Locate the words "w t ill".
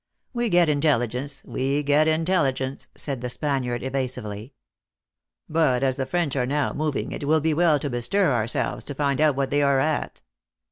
7.21-7.41